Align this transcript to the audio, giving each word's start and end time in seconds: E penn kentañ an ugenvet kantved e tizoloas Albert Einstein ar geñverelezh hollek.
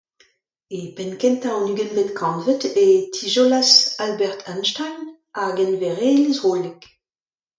E 0.77 0.79
penn 0.95 1.11
kentañ 1.21 1.53
an 1.57 1.69
ugenvet 1.73 2.09
kantved 2.19 2.61
e 2.85 2.85
tizoloas 3.13 3.71
Albert 4.05 4.41
Einstein 4.51 4.99
ar 5.41 5.51
geñverelezh 5.59 6.41
hollek. 6.45 6.81